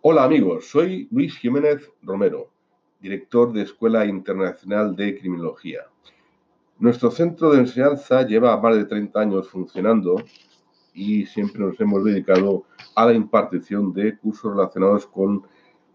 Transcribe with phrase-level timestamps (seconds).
[0.00, 2.50] Hola amigos, soy Luis Jiménez Romero,
[3.00, 5.82] director de Escuela Internacional de Criminología.
[6.80, 10.16] Nuestro centro de enseñanza lleva más de 30 años funcionando
[10.94, 12.64] y siempre nos hemos dedicado
[12.96, 15.46] a la impartición de cursos relacionados con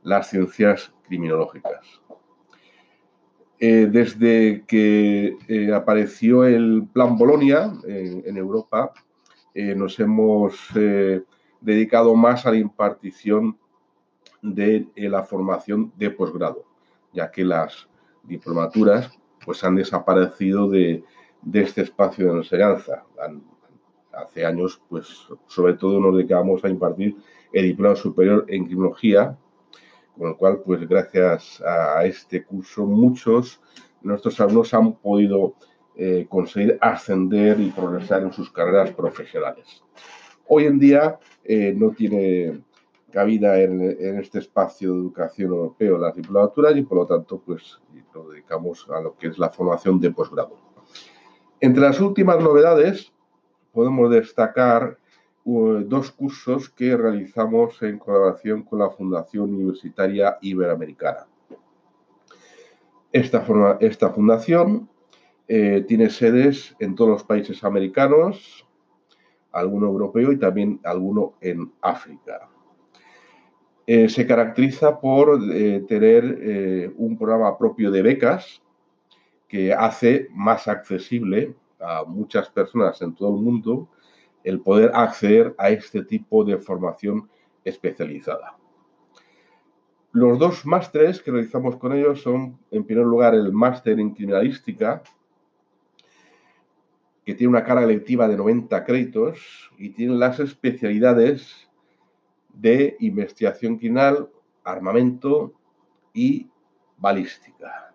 [0.03, 1.85] las ciencias criminológicas.
[3.59, 8.93] Eh, desde que eh, apareció el Plan Bolonia en Europa,
[9.53, 10.55] eh, nos hemos
[11.61, 13.57] dedicado más a la impartición
[14.41, 16.65] de la formación de posgrado,
[17.13, 17.87] ya que las
[18.23, 19.11] diplomaturas
[19.45, 21.03] pues han desaparecido de,
[21.53, 23.05] este espacio de enseñanza.
[24.13, 27.15] hace años, pues sobre todo nos dedicamos a impartir
[27.53, 29.37] el diploma superior en criminología,
[30.17, 33.61] con lo cual, pues gracias a este curso, muchos
[34.01, 35.53] nuestros alumnos han podido
[35.95, 39.83] eh, conseguir ascender y progresar en sus carreras profesionales.
[40.47, 42.61] Hoy en día eh, no tiene
[43.11, 43.81] cabida en,
[44.19, 47.79] este espacio de educación europeo las diplomaturas y por lo tanto pues
[48.29, 50.57] dedicamos a lo que es la formación de posgrado.
[51.59, 53.11] Entre las últimas novedades
[53.71, 54.97] podemos destacar
[55.45, 61.27] uh, dos cursos que realizamos en colaboración con la Fundación Universitaria Iberoamericana.
[63.11, 63.45] Esta,
[63.79, 64.89] esta fundación
[65.47, 68.66] eh, tiene sedes en todos los países americanos,
[69.59, 72.49] alguno europeo y también alguno en África.
[73.85, 78.61] Eh, se caracteriza por eh, tener eh, un programa propio de becas
[79.47, 83.87] que hace más accesible a muchas personas en todo el mundo
[84.43, 87.29] el poder acceder a este tipo de formación
[87.63, 88.57] especializada.
[90.11, 95.03] Los dos másteres que realizamos con ellos son, en primer lugar, el máster en criminalística,
[97.27, 101.69] que tiene una carga lectiva de 90 créditos y tiene las especialidades
[102.53, 104.29] de investigación criminal,
[104.63, 105.51] armamento
[106.13, 106.49] y
[106.95, 107.93] balística.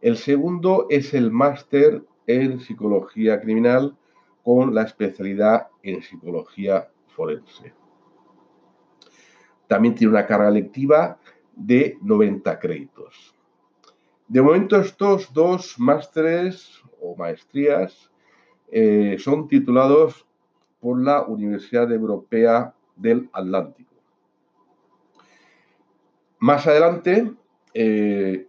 [0.00, 3.94] El segundo es el máster en psicología criminal
[4.42, 7.74] con la especialidad en psicología forense.
[9.66, 11.20] También tiene una carga lectiva
[11.54, 13.37] de 90 créditos.
[14.28, 18.10] De momento estos dos másteres o maestrías
[18.70, 20.26] eh, son titulados
[20.80, 23.94] por la Universidad Europea del Atlántico.
[26.40, 27.32] Más adelante,
[27.72, 28.46] eh,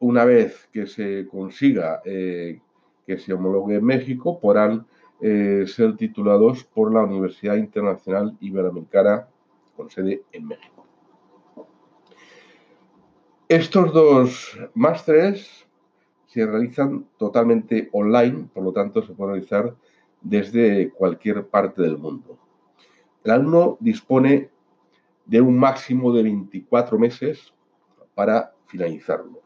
[0.00, 2.60] una vez que se consiga eh,
[3.06, 4.86] que se homologue en México, podrán
[5.20, 9.26] ser titulados por la Universidad Internacional Iberoamericana
[9.74, 10.83] con sede en México.
[13.48, 15.66] Estos dos másteres
[16.28, 19.74] se realizan totalmente online, por lo tanto se pueden realizar
[20.22, 22.38] desde cualquier parte del mundo.
[23.22, 24.48] El alumno dispone
[25.26, 27.52] de un máximo de 24 meses
[28.14, 29.42] para finalizarlo.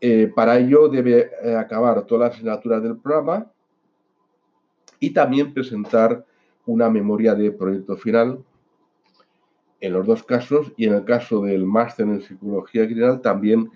[0.00, 3.48] Eh, para ello debe eh, acabar todas las asignaturas del programa
[4.98, 6.26] y también presentar
[6.66, 8.44] una memoria de proyecto final
[9.82, 13.70] en los dos casos y en el caso del máster en psicología criminal también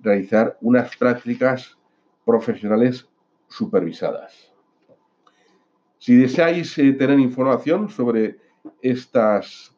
[0.00, 1.76] realizar unas prácticas
[2.24, 3.06] profesionales
[3.46, 4.54] supervisadas.
[5.98, 8.38] Si deseáis eh, tener información sobre
[8.80, 9.76] estas,